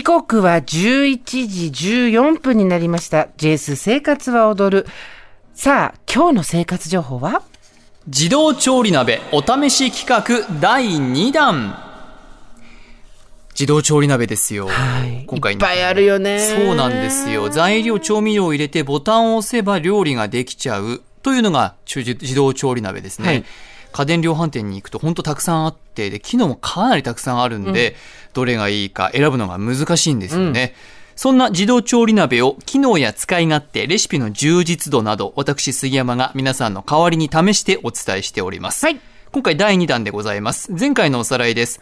[0.00, 0.62] 時刻は11
[1.72, 3.28] 時14分になりました。
[3.36, 4.86] JS 生活は踊る。
[5.52, 7.42] さあ、今日の生活情報は？
[8.06, 11.76] 自動調理鍋お試し企画第2弾
[13.52, 14.68] 自動調理鍋ですよ。
[14.68, 17.50] はい今回いっぱいあるよねそうなんですよ。
[17.50, 23.28] 材料、調味料を入れてボタンを押せば料理ができちゃうというのが中自動調理鍋ですね。
[23.28, 23.44] はい
[23.92, 27.96] 家電量販店に行くと本当たくさんあって、で、機能もかなりたくさんあるんで、
[28.32, 30.74] どれがいいか選ぶのが難しいんですよね。
[31.16, 38.86] そんな自動調理鍋を機能や使い勝手、レシピの充実度など、私杉山が皆さんの代わりに試してお伝えしております。
[38.86, 39.00] はい
[39.32, 40.72] 今回第2弾でございます。
[40.72, 41.80] 前回のおさらいです。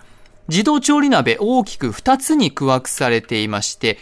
[0.48, 3.97] 自動調理鍋大きく2つに区分されていまして、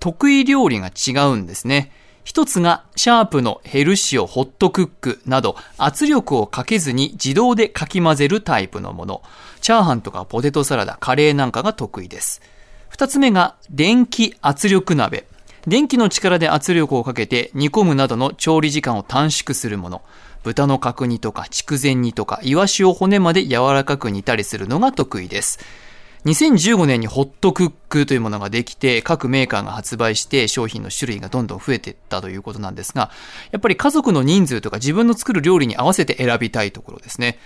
[0.00, 1.92] 得意料理が違うんですね。
[2.30, 9.22] 一つがシャープのヘルシオホットクックなど圧力をかけずに自動でかき混ぜるタイプのもの。
[9.60, 12.40] チャーハンとかポテトサラダ、カレーなんかが得意です。
[12.88, 15.26] 二つ目が電気圧力鍋。
[15.66, 20.00] 電気の力で圧力をかけて煮込むなどの調理時間を短縮するもの。
[20.44, 25.58] 豚の角煮とか筑前煮とかイワシを骨まで柔らかく煮たりするのが得意です。
[26.24, 33.10] 2015年にホットクックというものができて、各メーカーが発売して商品の種類がどんどん増えていったということなんですが、
[33.52, 37.38] やっぱり家族の人数とか自分の作る料理に合わせて選びたいところですね。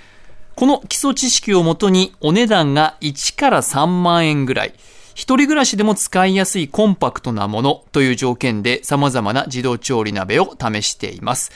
[0.57, 4.75] この基礎知識をもとにお値段が1から3万円ぐらい。
[5.15, 11.53] 一人暮らしでも使いやすいコンパクトなものという条件で様々な自動調理鍋を試しています。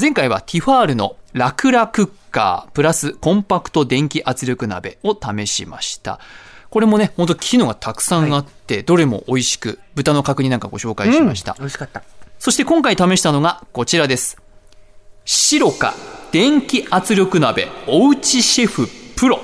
[0.00, 6.18] 前回はティファールのラクラクッカープラスコンパクト電気圧力鍋を試しました。
[6.74, 11.54] これもね、本当機能がたくさんあって、どれも美味しく、豚の角煮なんかご紹介しました。
[11.60, 12.02] 美味しかった。
[12.40, 14.38] そして今回試したのがこちらです。
[15.24, 15.94] 白か
[16.32, 19.38] 電気圧力鍋おうちシェフプロ。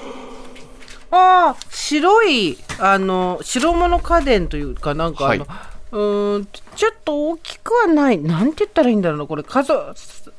[1.12, 5.47] ああ、白い、あの、白物家電というか、なんかあの、
[5.92, 8.19] うーん、ちょっと大きくはない。
[8.19, 10.33] なんて言ったらいいんだろうな、これ、家族、ふ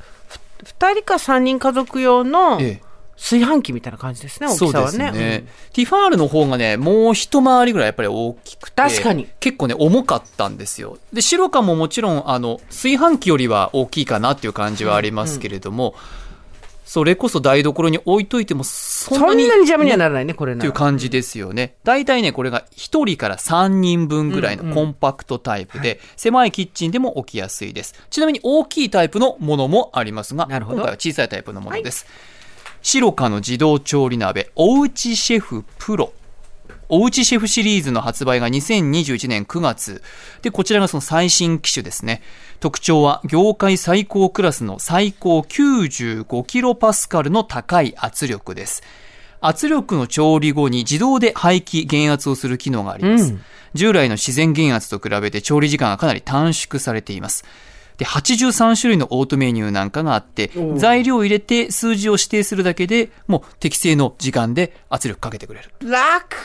[0.65, 2.90] 二人か三人家族用のええ
[3.21, 5.19] 炊飯器みたいな感じですね、大そうですきさはね。
[5.19, 5.43] ね。
[5.73, 8.75] ティファールの方がね、もう一回りぐらいやっぱり大きくて。
[8.75, 10.97] 確かに結構ね、重かったんですよ。
[11.13, 15.93] で、白かももちろん、あの、炊飯器よりは大きいかなっていう感じはありますけれども、
[16.83, 21.75] それこそ台所に置いといても、そそんなに邪魔にはねならないね、これならっていう感じですよね。
[21.83, 27.93] 大体ね、これが1人から3人分ぐらいうんうんのコンパクトタイプで、狭いキッチンでも置きやすいです。
[28.09, 32.07] ちなみに大きいタイプのものもありますが、今回は小さいタイプのものです。
[32.81, 36.13] 白カの自動調理鍋、おうちシェフプロ。
[36.89, 40.01] おうちシェフシリーズの発売が2021年9月。
[40.41, 42.21] で、こちらがその最新機種ですね。
[42.59, 48.83] 特徴は業界最高クラスの最高95キロパスカルの高い圧力です。
[49.39, 53.33] 圧力の調理後に自動で排気減圧をする機能があります。
[53.33, 53.41] うん
[53.73, 57.45] 従来の自然減圧と比べて調理時間がかなり短縮されています。
[58.01, 65.71] で、83種類のオートメニューなんかがあって材料を入れて数字を指定するだけで、もう適正の時間で圧力かけてくれる。
[65.81, 66.37] 楽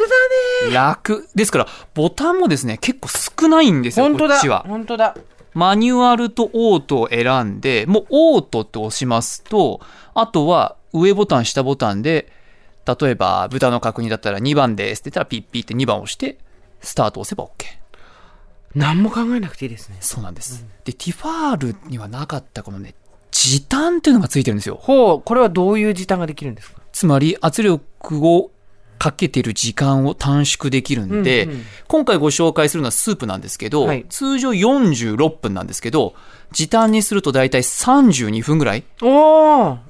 [0.62, 0.74] だね。
[0.74, 1.30] 楽。
[1.34, 4.66] ですから、ボタンもですね、結構少ないんですよ、こっちは。
[4.68, 5.16] 本当だ。
[5.54, 9.80] マニュアルとオートを選んで、もうオートって押しますと、
[10.12, 12.30] あとは上ボタン、下ボタンで、
[12.86, 16.36] 例えば豚の角煮だったら2番ですって言ったらピッピッって2番押して、
[16.82, 17.85] スタート押せば OK。
[18.76, 19.96] 何も考えなくていいですね。
[20.00, 20.64] そうなんです。
[20.84, 22.94] で、ティファールにはなかったこのね、
[23.32, 24.78] 時短っていうのがついてるんですよ。
[24.80, 26.80] ほう、これはどういう時短ができるんですか？
[26.92, 28.50] つまり圧力を
[28.98, 36.14] かけてる時間を短縮できるんで、うんうん今回ご紹介するのはスープなんですけど、はい通常46分なんですけど、
[36.52, 38.84] 時短にすると大体32分ぐらい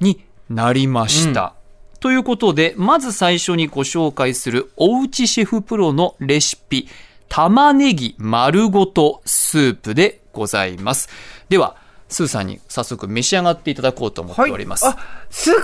[0.00, 1.54] になりました。
[1.98, 6.88] ということで、まず最初にご紹介するおうちシェフプロのレシピ、
[7.28, 11.09] 玉ねぎ丸ごとスープでございます。
[11.48, 11.76] では、
[12.09, 14.87] スーさんに早速召し上がっていただこうと思っております。
[14.87, 14.97] あ、
[15.31, 15.59] すご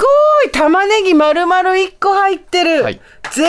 [0.46, 3.00] い玉ねぎ丸々1個入ってる、はい
[3.30, 3.44] 贅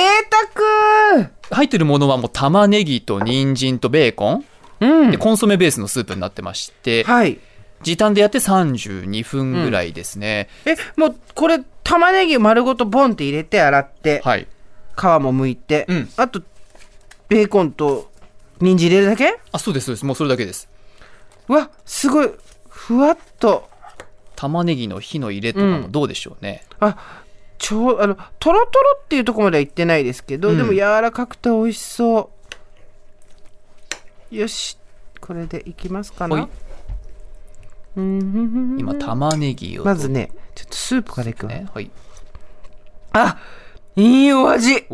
[0.55, 4.45] 沢入ってるものはもう玉ねぎと人参とベーコン、
[4.79, 5.17] うんで。
[5.17, 7.39] コンソメベースのスープになってまして、はい。
[7.81, 10.47] 時短でやって32分ぐらいですね。
[10.65, 14.47] え、もう、これ、玉ねぎ丸ごとボンって入れて、洗って、はい。
[14.95, 16.41] 皮も剥いて、うんあと、
[17.33, 18.11] ベーコンと、
[18.61, 19.39] 人参入れるだけ？
[19.51, 20.05] あ、そうです、そうです。
[20.05, 20.69] もうそれだけです。
[21.49, 22.31] うわ、すごい、
[22.69, 23.67] ふわっと。
[24.35, 26.63] 玉ねぎの火の入れとかもどうでしょうね。
[26.79, 26.95] あ、
[27.57, 32.29] ちょう、あの、とろとろっていうところまでは行ってないですけど、うんでも柔らかくて美味しそ
[34.31, 34.35] う。
[34.35, 34.77] よし、
[35.19, 36.47] これでいきますかな。
[37.95, 39.85] うん今、玉ねぎを。
[39.85, 41.51] まずね、ちょっとスープからいくわ。
[41.51, 41.67] ね。
[41.73, 41.89] はい。
[43.13, 43.37] あ
[43.95, 44.85] いいお味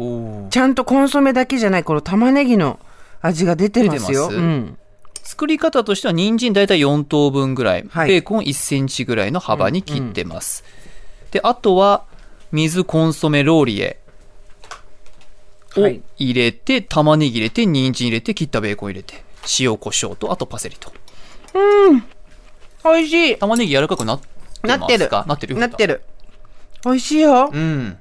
[0.49, 2.79] ちゃんとコンソメだけじゃない、この玉ねぎの
[3.21, 4.29] 味が出てますよ。
[4.29, 4.77] うん。
[5.23, 10.63] 作り方としては人参大体4等分ぐらい、はいベーコン1センチぐらいの幅に切ってます。
[11.31, 12.03] で、あとは
[12.51, 13.99] 水、コンソメ、ローリエ
[15.77, 19.23] をはい入れて、玉ねぎ入れて、人参入れて、切ったベーコン入れて、
[19.59, 20.91] 塩、コショウと、あとパセリと。
[22.83, 23.37] 美味しい。
[23.37, 24.27] 玉ねぎ柔らかくなって
[24.63, 24.77] ますか？
[24.77, 25.09] なってる。
[25.27, 26.01] なってるなってる。
[26.85, 27.49] 美味しいよ。
[27.53, 27.59] うん。
[27.59, 27.97] うん。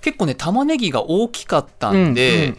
[0.00, 2.56] 結構ね、玉ねぎが大きかったんで、うんうん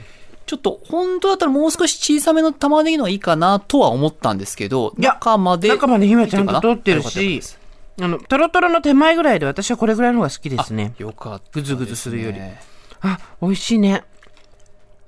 [0.48, 5.70] ちょっと本当だったらもう少し小さめの玉ねぎの方がいいかなとは思ったんですけど、中まで。
[5.70, 7.42] 中まで火はちゃんと通ってるし
[8.02, 10.94] あの、トロトロの手前ぐらいで私はこれぐらいの方が好きですね。
[10.98, 11.78] よかったですね。
[11.78, 12.40] ぐずぐずするより
[13.00, 14.04] あ、美味しいね。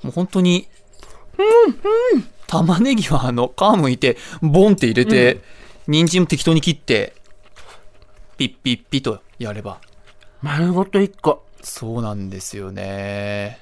[0.02, 0.70] もう本当に、
[2.48, 5.42] 玉ねぎはあの、皮むいて、ボンって入れて、
[5.88, 7.16] 人参も適当に切って、
[8.38, 9.82] ピッピッピとやれば。
[10.42, 11.44] 丸ごと一個。
[11.64, 13.60] そうなんですよね。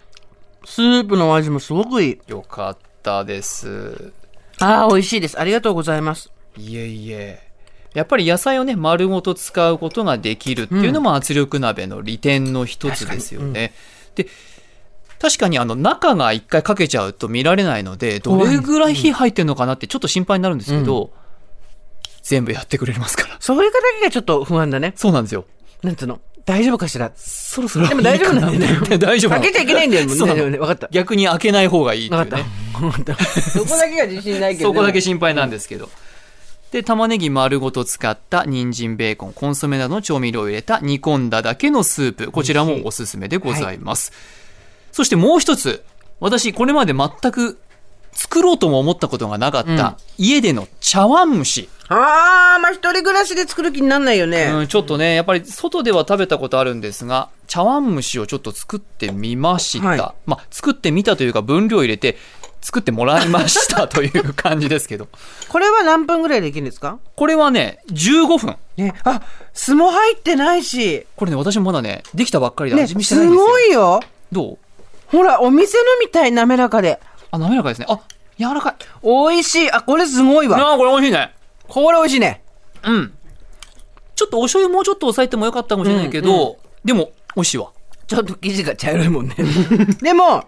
[0.66, 2.20] スープのお味もすごくいい。
[2.28, 4.12] よかったです。
[4.60, 5.40] ああ、美味しいです。
[5.40, 6.32] ありがとうございます。
[6.58, 7.42] いえいえ。
[7.94, 13.74] やっぱり野菜をね、丸ごと使うことができるっていうのも圧力鍋の利点の一つですよね。
[14.16, 14.28] で、
[15.20, 21.12] 確かにあの中が一回かけちゃうと見られないので、どれぐらい火入ってんのかなってちょっと心配になるんですけど、
[22.24, 23.38] 全部やってくれますから。
[23.40, 24.94] それだけがちょっと不安だね。
[24.96, 25.46] そうなんですよ。
[25.84, 26.22] なんつうの？
[26.46, 27.12] 大丈夫かしら？
[27.16, 28.98] そろそろでも大丈夫なんだよね。
[29.00, 30.08] 大丈夫開けちゃいけないんだよ。
[30.08, 30.58] もうそうなの大丈夫ね。
[30.60, 30.88] 分かった。
[30.92, 32.16] 逆に開けない方がいいって。
[32.16, 32.26] ね。
[32.80, 33.16] 分かった。
[33.24, 34.70] そこだけが自信ないけど。
[34.70, 35.90] そこだけ心配なんですけど。
[36.72, 42.32] で、玉ねぎ丸ごと使った人参、ベーコン、コンソメなどの調味料を入れた煮込んだだけのスープ。
[42.32, 44.14] こちらもおすすめでございます。
[44.94, 45.84] そしてもう一つ。
[46.22, 47.58] 私、これまで全く
[48.14, 51.70] 作ろうとも思ったことがなかった、家での茶碗蒸し。
[51.90, 54.46] ああ、まあ一人暮らしで作る気になんないよね。
[54.54, 59.88] うん、ちょっとね、やっぱり外では食べたことあるんですが、茶碗蒸しをちょっと作ってみました。
[59.88, 62.18] はいまあ、作ってみたというか分量入れて
[62.62, 65.10] 作ってもらいましたという感じですけど。
[65.50, 67.00] これは何分ぐらいできるんですか？
[67.18, 68.56] これはね、15分。
[68.78, 69.22] ね、あ、
[69.54, 71.06] 酢も入ってないし。
[71.18, 73.48] これね、私もまだね、できたばっかりでね、味見してすないんですよ。
[73.48, 74.00] ごいよ。
[74.32, 74.58] どう？
[75.08, 77.02] ほら、お店のみたい滑らかで。
[77.32, 77.88] あ、滑らかですね。
[77.90, 78.00] あ、
[78.38, 78.76] 柔らかい。
[79.04, 79.72] 美味しい。
[79.72, 80.58] あ、これすごいわ。
[80.58, 81.34] あー、これ美味しいね。
[81.68, 82.44] これ美味しいね。
[82.84, 83.14] うん。
[84.16, 87.72] ちょっとお醤油もうちょっと抑えてもよかったかもしれないけど、でも、美味しいわ。
[88.08, 89.36] ちょっと生地が茶色いもんね。
[90.02, 90.46] でも、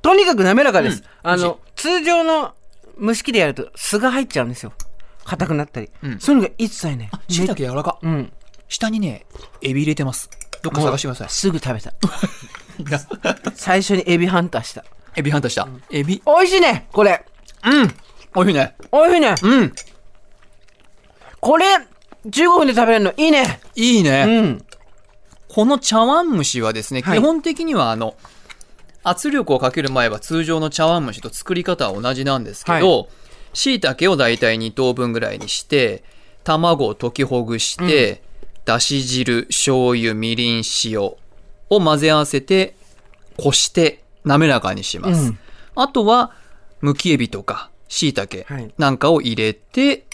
[0.00, 1.02] とにかく滑らかです。
[1.24, 2.54] うんあの、通常の
[3.00, 4.72] 蒸し器でやると酢が入っちゃうんですよ。
[5.24, 5.90] 硬くなったり。
[6.02, 7.10] うんそういうのが一切ね。
[7.28, 7.98] 椎茸柔らか。
[8.02, 8.32] うん。
[8.68, 9.26] 下にね、
[9.62, 10.30] エビ入れてます。
[10.62, 11.28] どっか探してください。
[11.30, 11.92] すぐ食べた。
[13.54, 14.84] 最初にエビハンターした。
[15.16, 15.68] エビハンターした。
[15.90, 16.22] エビ。
[16.24, 17.24] 美味しいね、これ。
[17.64, 17.88] うん。
[18.34, 18.74] 美味しいね。
[18.92, 19.34] 美味しいね。
[19.42, 19.72] うん。
[21.40, 21.64] これ、
[22.26, 23.60] 15分で食べれるのいいね。
[23.74, 24.24] いいね。
[24.26, 24.64] うん。
[25.48, 28.14] この茶碗蒸しはですね、はい基本的にはあの、
[29.02, 33.08] 圧力をかける前は通常の茶碗蒸しと作り方は同じなんですけど、
[33.52, 36.04] 椎茸をだいたい2等分ぐらいにして、
[36.44, 38.22] 卵を溶きほぐして、
[38.64, 41.16] だし汁、醤油、みりん、塩を
[41.68, 42.76] 混ぜ合わせて、
[43.36, 45.28] こして滑らかにします。
[45.28, 45.38] うん
[45.76, 46.32] あとは、
[46.80, 50.04] むきエビとか椎茸はいなんかを入れて、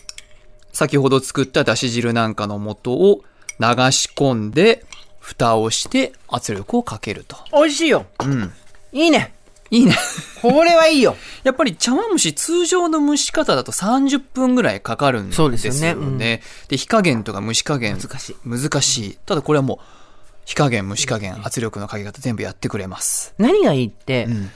[0.73, 3.23] 先ほど作っただし汁なんかの素を
[3.59, 4.85] 流し込んで、
[5.19, 7.37] 蓋をして圧力をかけると。
[7.53, 8.07] 美味しいよ。
[8.21, 8.53] うん。
[8.93, 9.35] いいね。
[9.71, 9.97] いいね。
[10.41, 11.17] これはいいよ。
[11.43, 15.59] やっぱり茶碗蒸し通常の蒸し方だと30分ぐらいかかるんですよね。
[15.59, 18.37] そうですよねうんで、火加減とか蒸し加減難しい。
[18.45, 19.19] 難しい。
[19.27, 20.06] ただこれはもう
[20.47, 23.35] 火加減、蒸し加減、圧力のかけ方全部やってくれます。
[23.37, 24.51] 何がいいって、うん。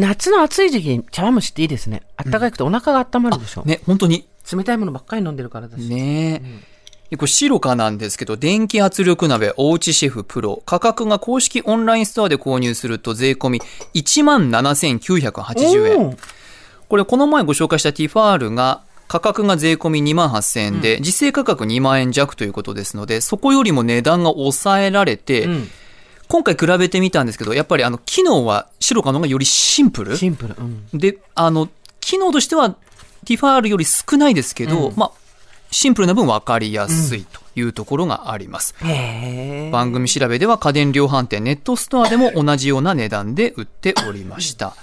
[0.00, 2.02] 夏の暑い時期に茶碗蒸しっていいですね。
[2.16, 3.62] あったかくてお腹が温まるでしょ。
[3.64, 5.88] ね、本当に冷たいものばっかり飲んでるからだし。
[5.88, 6.76] ねえ。
[7.10, 10.62] でこれ白かなんですけど、電気圧力鍋おうちシェフプロ。
[10.66, 13.60] 価格が公式オンラインストアで購入すると税込み
[13.94, 16.00] 17,980円。
[16.00, 16.18] おー
[16.88, 25.68] これこの前ご紹介したティファールが価格が税込み2万8000円で、実勢価格2万円弱ということですので、そこよりも値段が抑えられて、うん。
[26.28, 30.56] 今回比べてみたんですけど、やっぱりあの、機能は白かの方がよりシンプルシンプル。
[30.58, 30.86] うん。
[30.92, 31.68] で、あの、
[32.00, 32.70] 機能としては、
[33.24, 35.10] ティファールより少ないですけど、うんまあ、
[35.70, 38.74] シンプルな分分かりやすいというところがあります。
[38.82, 39.70] へえ。
[39.70, 44.76] 番組調べでは家電量販店、ネットストアでも同じような値段で売っておりました。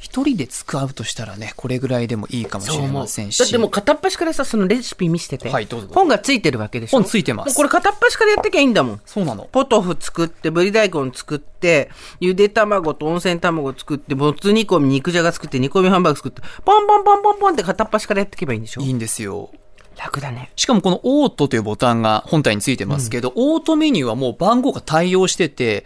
[0.00, 2.88] 一人で使うとしたらね、これぐらいでもいいかもしれ。
[2.88, 3.38] ませんし。
[3.38, 5.50] だってもう片っ端からさ、そのレシピ見せてて。
[5.50, 6.98] はいどうぞ本がついてるわけでしょ？
[6.98, 9.00] 本ついてますこれ片っ端からやってきゃいいんだもん。
[9.04, 9.44] そうなの。
[9.52, 18.80] ポトフ作って、ぶり大根作って、ゆで卵と温泉卵作って、もつ煮込み、肉じゃが作って、煮込みハンバーグ作って、ポンポンポンポンポンって片っ端からやっていけばいいんでしょ？
[18.80, 19.50] いいんですよ。
[19.98, 20.50] 楽だね。
[20.56, 25.84] しかもこのオートというボタンが本体についてますけど、オートメニューはもう番号が対応してて、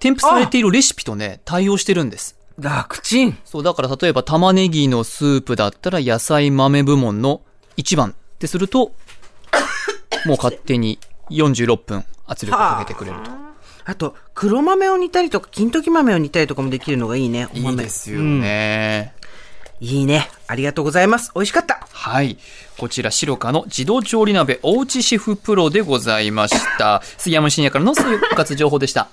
[0.00, 2.36] 添付されているレシピとね、対応してるんです。
[2.58, 3.38] 楽ちん。
[3.44, 7.42] そう、だから例えば玉ねぎのスープだったら野菜豆部門の
[7.76, 8.92] 1番ってすると、
[10.26, 10.98] もう勝手に
[11.30, 13.30] 46分圧力かけてくれると。
[13.84, 17.48] あと、黒豆を煮たりとか、金時豆を煮たりとかもできるのがいいね。
[17.52, 19.14] おいい豆ですよね。
[19.80, 20.30] いいね。
[20.46, 21.32] ありがとうございます。
[21.34, 21.84] 美味しかった。
[21.90, 22.38] はい。
[22.78, 27.02] こちら、白カの自動調理鍋、おうちシェフプロでございました。
[27.18, 29.08] 杉山深也からの生活情報でした。